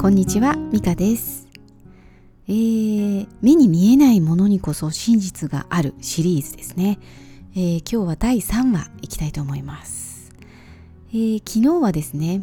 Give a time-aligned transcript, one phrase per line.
[0.00, 1.46] こんにちは、ミカです、
[2.48, 6.98] えー、目に見えないものにこそ真実があるシリーズですね。
[7.52, 10.32] えー、今日は第3話いきたいと思います。
[11.10, 12.42] えー、昨日はですね、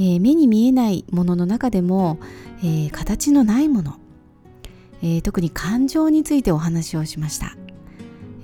[0.00, 2.18] え目に見えないものの中でも、
[2.64, 3.96] え形のないもの、
[5.02, 7.54] え特に感情についてお話をしました。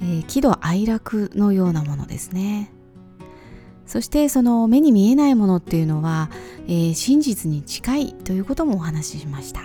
[0.02, 2.70] え喜怒哀楽のようなものですね。
[3.86, 6.28] そしてその目に見えないものっていうのは、
[6.70, 9.62] えー、真実に近いということもお話ししました。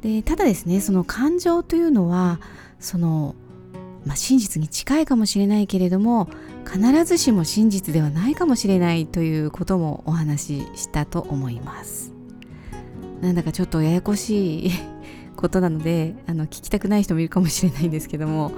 [0.00, 2.38] でただですねその感情というのは
[2.78, 3.34] その、
[4.06, 6.28] まあ、真実に近いかもしれないけれども
[6.70, 12.12] 必ずしも真実ではないかもしれないということもお話ししたと思います。
[13.20, 14.70] なんだかちょっとややこしい
[15.34, 18.52] ことなのであの聞きたくない人もいるかもしれないんですけども、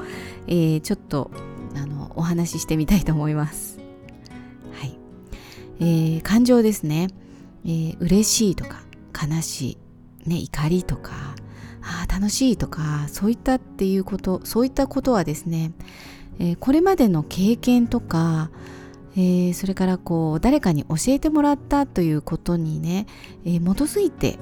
[0.47, 1.31] えー、ちょっと
[1.75, 3.76] あのお話ししてみたいと思います。
[5.81, 7.09] えー、感情ですね、
[7.65, 8.81] えー、嬉しいとか
[9.13, 9.79] 悲し
[10.25, 11.35] い、ね、怒りとか
[11.83, 15.73] あ楽しいとかそういったっていうことそういったことはですね、
[16.39, 18.51] えー、これまでの経験とか、
[19.15, 23.07] えー、それからこう誰かに教えてもらったということにね、
[23.45, 24.39] えー、基づいて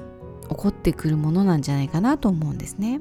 [0.49, 2.99] 起こってくるものなんじゃないかなと思うんですね。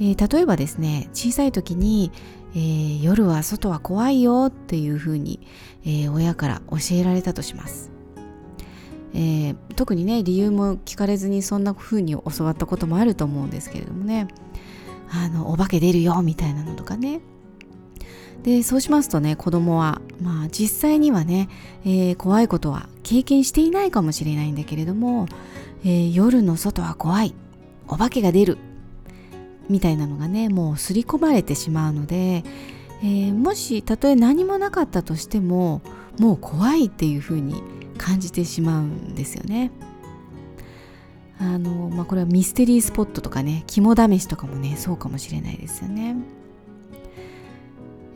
[0.00, 2.10] えー、例えばですね小さい時に、
[2.54, 5.40] えー、夜は外は怖いよっていうふうに、
[5.84, 7.92] えー、親から教えられたとします、
[9.14, 14.26] え、特にね理由も聞かれずにそんな風に教わったこともあると思うんですけれどもね。
[15.12, 17.20] あのお化け出るよみたいなのとかね。
[18.42, 21.50] でそうしますとね子供はまあ実際にはね、
[21.84, 25.26] えー、怖いことは経験していないかもしれないんだけれども、
[25.84, 27.34] えー、夜の外は怖い。
[27.86, 28.56] お化けが出る。
[29.70, 32.44] みたいなのがねもう刷り込まれてしまうので、
[33.02, 35.80] えー、もしたとえ何もなかったとしても
[36.18, 37.62] もう怖いっていうふうに
[37.96, 39.70] 感じてしまうんですよね。
[41.38, 46.16] あのまあ、これはミステリースポットとかね肝試しとかもねそうかもしれないですよね。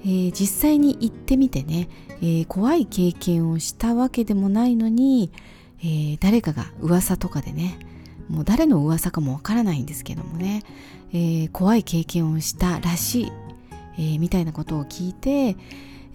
[0.04, 1.88] えー、実際に行ってみてね、
[2.20, 5.32] えー、怖い経験をしたわけでもないのに、
[5.80, 7.78] えー、誰かが噂とかでね
[8.28, 10.62] もう誰の噂かもわからないんですけどもね、
[11.12, 13.32] えー、怖い経験をしたらしい、
[13.96, 15.56] えー、みたいなことを聞いて、え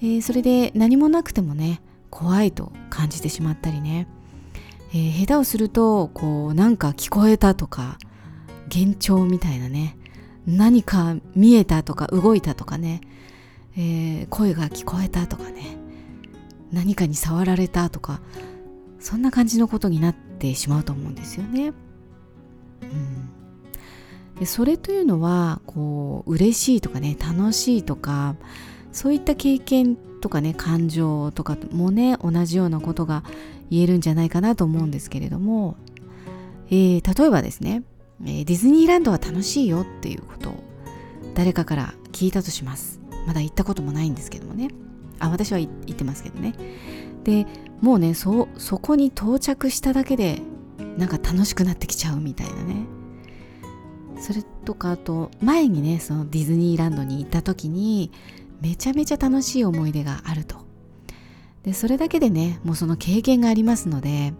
[0.01, 4.07] ー、それで何もなくてもね怖いと感じてしまったりね、
[4.95, 7.99] え下手をするとこうなんか聞こえたとか
[8.73, 9.95] 幻聴みたいなね。
[10.47, 13.01] 何か見えたとか動いたとかね、
[13.77, 15.77] え声が聞こえたとかね。
[16.71, 18.21] 何かに触られたとか
[18.99, 21.73] そんな感じのことになってしまうと思うんですよね。
[22.81, 23.29] うん。
[24.39, 28.35] でそれというのはこう嬉しいとかね楽しいとか
[28.91, 33.23] そういった経験とかね感情とかもね同じようなことが
[33.69, 35.77] 言えるんじゃないかなと思うんですけれども、
[36.69, 37.83] えー、例えばですね、
[38.25, 40.63] えディズニーランドは楽しいよっていうことを
[41.35, 42.99] 誰かから聞いたとします。
[43.27, 44.69] まだ行ったこともないんですけどもね。
[45.19, 46.55] あ私は行ってますけどね。
[47.23, 47.45] で
[47.81, 50.41] もうねそそこに到着しただけで
[50.97, 52.85] なんか楽しくなってきちゃうみたいなね。
[54.19, 58.11] それとかあと前にねそのディズニーランドに行った時に
[58.61, 60.57] めちゃめちゃ楽しい思い出があると。
[61.63, 64.33] でそれだけでねもうその経験がありますので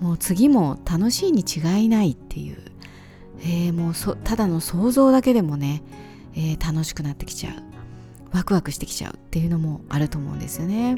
[0.00, 2.58] もう次も楽しいに違いないっていう、
[3.40, 5.82] えー、もうそただの想像だけでもね、
[6.34, 7.54] えー、楽しくなってきちゃう。
[8.32, 10.96] ワクワクしてきちゃうっていうのもあると思うんですよね。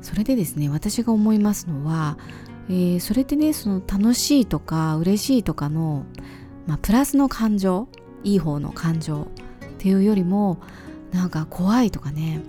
[0.00, 2.16] それでですね私が思いますのは
[2.68, 6.04] えー、それってねその楽しいとか嬉しいとかの、
[6.66, 7.88] まあ、プラスの感情
[8.24, 9.26] いい方の感情っ
[9.78, 10.58] ていうよりも
[11.12, 12.42] なんか怖いとかね、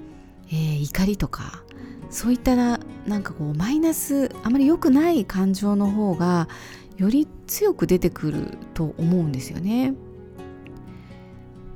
[0.47, 1.63] えー、怒りとか
[2.09, 6.49] そういったななんかこうマイナスあまり良くない感情の方が
[6.97, 9.93] より強く出てくると思うんですよね。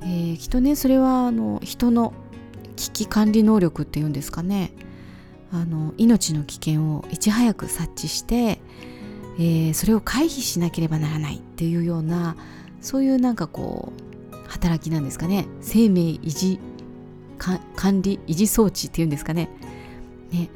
[0.02, 2.12] えー、きっとねそれはあの人の
[2.76, 4.72] 危機管理能力っていうんですかね
[5.54, 8.58] あの命の危険をいち早く察知して、
[9.38, 12.36] えー、それを回避しなければならないっていうような
[12.80, 13.92] そういうなんかこ
[14.32, 15.46] う働きなんですかね。
[15.60, 16.58] 生命維持
[17.76, 19.48] 管理維持装置っていうんですかね。
[20.32, 20.50] ね。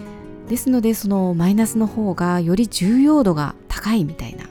[0.48, 4.46] ですのでそのマイナスの方がより重要度が高いみたいな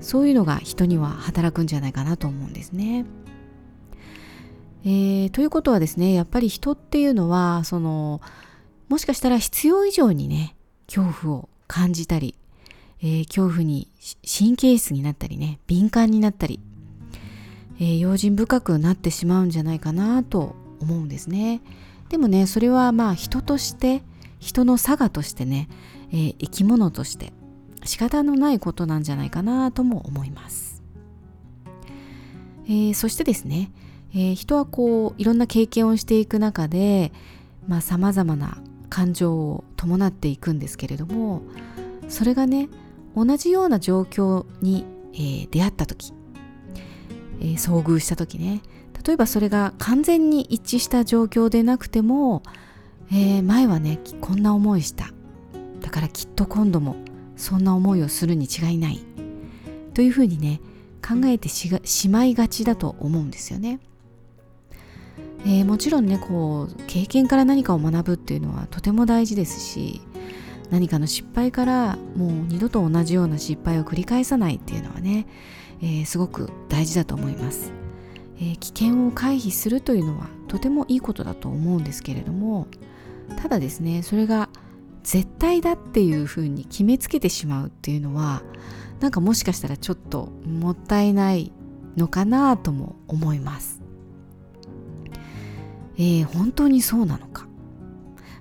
[0.00, 3.04] そういうのが人には働くんじゃないかなと思うんですね。
[4.84, 8.20] えー、ということはですねやっぱり人っていうのはその
[8.88, 10.56] もしかしたら必要以上にね、
[10.86, 12.34] 恐怖を感じたり、
[13.00, 13.88] えー、恐怖に
[14.26, 16.60] 神経質になったりね、敏感になったり、
[17.78, 21.60] えー、用心深くなってしまうんじゃないかなと思うんですね。
[22.08, 24.02] でもね、それはまあ人として
[24.40, 25.68] 人の差がとしてね、
[26.10, 27.32] えー、生き物として
[27.84, 30.82] 仕方のないことなんじゃないかなとも思います、
[32.66, 33.70] えー、そしてですね、
[34.12, 37.12] えー、人はこういろんな経験をしていく中で
[37.80, 38.58] さまざ、まな
[38.88, 41.42] 感情を伴っていくんですけれども
[42.08, 42.68] それがね
[43.14, 46.12] 同じような状況に、えー、出会った時、
[47.40, 48.62] えー、遭遇した時ね
[49.04, 52.42] 例えばそれが完全に一致した状況でなくても、
[53.10, 55.12] えー、前はねこんな思いした
[55.80, 56.96] だからきっと今度も
[57.36, 59.00] そんな思いをするに違いない
[59.94, 60.60] というふうにね
[61.06, 63.80] 考えてしまいがちだと思うんですよね。
[65.48, 70.02] えー、もちろんねこう経験から何かを学ぶっていうのはとても大事ですし
[70.68, 75.26] 何かの失敗からもう二度と同じような失敗を繰り返さないっていうのはね、
[75.80, 77.72] えー、すごく大事だと思います、
[78.36, 82.66] えー、危険を回避するというのはとてもいいことだと思うんですけれども
[83.40, 84.50] ただですねそれが
[85.02, 88.42] 絶対だっていうふうに決めつけてしまうっていうのは
[89.00, 91.52] なんかもしかしたらちょっともったいない
[91.96, 93.77] のかなとも思います。
[95.98, 97.46] えー、本当にそうなのか？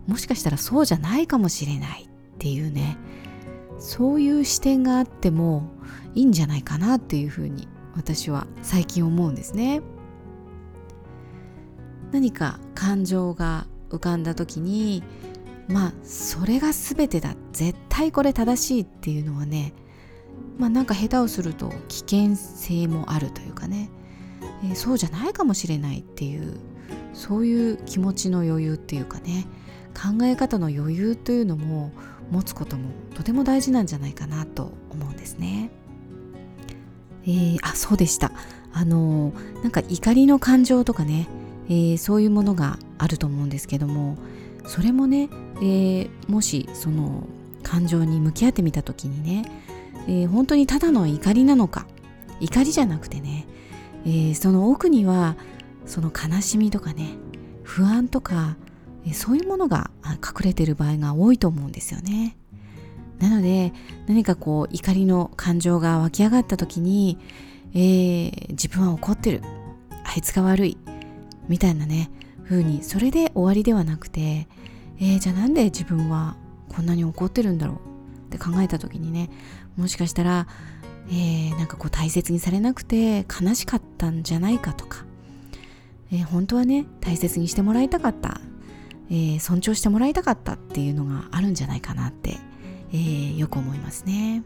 [0.08, 2.98] もしかしたらそうじゃないかもしれないっていうね。
[3.80, 5.70] そういう視点があっても
[6.16, 9.82] いいんじゃないかなっていうふうに私は最近思うんですね。
[12.12, 15.04] 何か感情が浮かんだ時に
[15.68, 19.74] まあそれが全てだ絶対これ正しいっていうのはね
[20.58, 23.90] まあなんか下手をすると危険性もあるというかね、
[24.64, 26.58] えー、そうじゃないかもしれないっていう
[27.18, 29.48] そういう気持ちの余裕っていうかね
[29.94, 31.92] 考え方の余裕というのも
[32.30, 35.72] 持つこともとても大事なんじゃないかなと思うんですね。
[37.24, 38.32] えー、あそうでした
[38.72, 39.34] あの
[39.64, 41.28] なんか怒りの感情とかね、
[41.68, 44.18] えー、そういうものがあると思うんですけども
[44.66, 45.28] それもね、
[45.58, 47.28] えー、もしその
[47.64, 49.52] 感情に向き合ってみた時にね、
[50.08, 51.86] えー、本当にただの怒りなのか
[52.40, 53.46] 怒りじゃなくてね、
[54.06, 55.36] えー、その奥には
[55.88, 57.14] その悲しみとかね
[57.64, 58.56] 不安とか
[59.14, 62.38] そういうものが隠れてる場合が多いと思うんですよね。
[63.20, 63.74] なので
[64.06, 67.18] 何かこう怒りの感情が湧き上がった時に、
[67.74, 69.42] えー、自分は怒ってる。
[70.04, 70.78] あいつが悪い。
[71.48, 72.12] みたいなね
[72.44, 74.48] 風にそれで終わりではなくて、
[75.00, 76.36] えー、じゃあなんで自分は
[76.70, 77.78] こんなに怒ってるんだろう？
[78.28, 79.30] って考えた時にね
[79.78, 80.48] もしかしたら、
[81.08, 85.06] えー、なんかこう大切にされなくて悲しかったんじゃないかとか
[86.12, 88.40] えー、本当はね大切にしてもらいたかった、
[89.10, 92.38] えー、尊重してもらいたかったっていうのがあるんじゃないかなって、
[92.92, 94.44] えー、よく思いますね。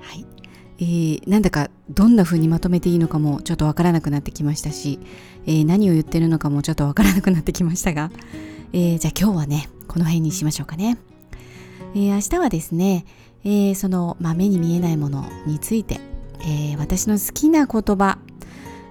[0.00, 0.26] はい、
[0.78, 5.00] えー、なんだかどんな風にまとめていいのかもちょっとわからなくなってきましたし、
[5.46, 8.10] えー、何を言ってるのかもちょっとわからなくなってきましたが、
[8.72, 10.98] えー、じゃあ今日はねこの辺にしましょうかね。
[11.94, 13.06] えー、明日はですね、
[13.44, 16.00] えー、その、まあ、目に見えないものについて、
[16.40, 18.18] えー、私の好きな言葉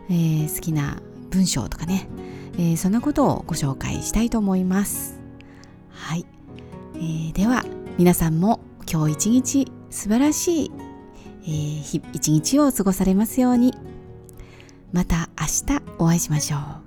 [0.10, 2.08] えー、好きな文章とかね、
[2.54, 5.20] えー、そんなことをご紹介したいと思います。
[5.90, 6.26] はい、
[6.96, 7.66] えー、では
[7.98, 8.60] 皆さんも
[8.92, 10.72] 今日一日素晴らしい、
[11.44, 13.74] えー、一日を過ごされますように
[14.92, 16.86] また明日お会いしましょう。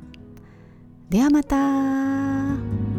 [1.11, 2.98] ではまた